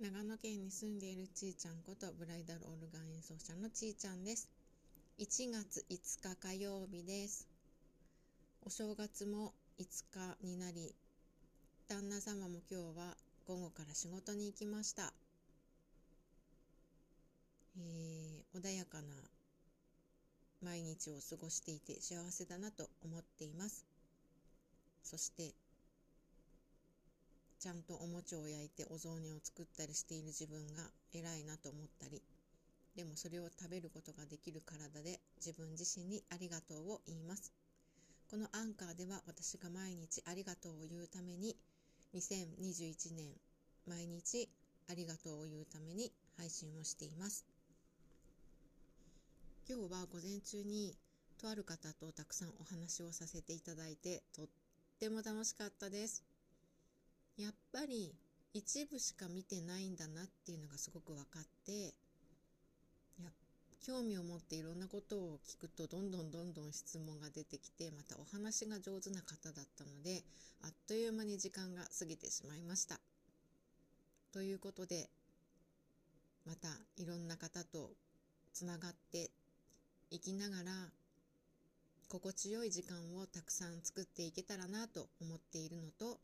[0.00, 4.48] 長野県に住んでいるちーちゃんことブライダルオルガン演奏者のちーちゃんです。
[5.18, 7.46] 1月5日火曜日です。
[8.62, 10.94] お正月も5日になり、
[11.86, 13.14] 旦那様も今日は
[13.46, 15.12] 午後から仕事に行きました。
[17.76, 19.14] えー、穏やかな
[20.62, 23.84] 毎日を過ごしていて幸せだなと思っています。
[25.02, 25.52] そして
[27.60, 32.22] ちゃんとお餅を焼いてお雑煮を作ったりしている自分が偉いなと思ったり
[32.96, 37.52] でもそれを食べることができる体で自分自身にありがとうを言います。
[38.30, 41.56] このアンカーでは私が毎日ありがとうを言うために
[42.14, 43.28] 2021年
[43.86, 44.48] 毎日
[44.88, 47.44] ありがとうを言うために配信をしています。
[49.68, 50.96] 今日は午前中に
[51.40, 54.46] とある方とたくさんお話をさせていただいてとっ
[54.98, 56.29] ても楽しかったです。
[57.36, 58.14] やっぱり
[58.52, 61.94] 一部しか見てないんだなっていうのがすごく分かって
[63.22, 63.30] や
[63.80, 70.22] 興味を持っていろんなことを聞くとどんどんどんどん質問が出てきてまたお話が上手な方だったので
[70.62, 73.00] あっという間に時間が過ぎてしまいました。
[74.32, 75.08] ということで
[76.46, 77.90] またいろんな方と
[78.52, 79.30] つながって
[80.10, 80.72] いきながら
[82.08, 86.18] 心地よい時間をたくさん作っていけたらなと思っているのと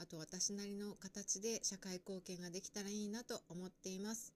[0.00, 4.32] あと私なりの形で社会貢献ができたらいいなと思っています。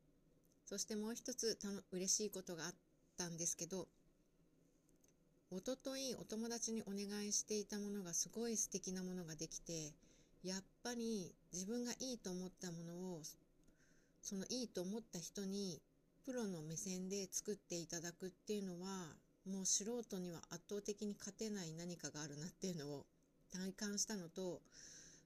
[0.66, 2.74] そしてもう一つたの嬉しいことがあっ
[3.16, 3.88] たんですけど、
[5.50, 9.94] おとといお友達にお願いしていたものがすごい素敵なものができて、
[10.42, 13.22] やっぱり自分がいいと思ったものを、
[14.20, 15.80] そのいいと思った人に
[16.26, 23.06] プロの目線で作っていただくっていうのは、もう素人には圧倒的に勝てない何かがあるなっていうのを
[23.52, 24.60] 体感したのと、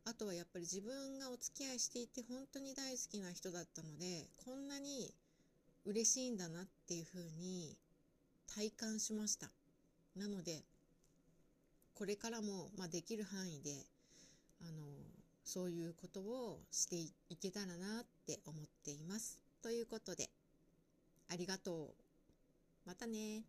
[0.08, 5.12] あとはやっぱり自分がお付き合いしていて本当に大好きな人だったのでこんなに
[5.84, 7.76] 嬉しいんだなっていうふうに
[8.54, 9.50] 体感しました。
[10.16, 10.62] なので
[11.94, 13.84] これからも、まあ、できる範囲で
[14.62, 14.72] あの
[15.44, 19.38] そういうことをしていけたらなって思っています。
[19.62, 20.30] ということで
[21.28, 21.92] ありがと
[22.86, 22.88] う。
[22.88, 23.42] またね。